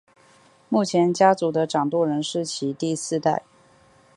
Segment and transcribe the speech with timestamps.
[0.67, 3.43] 目前家族的掌舵人是其第四代。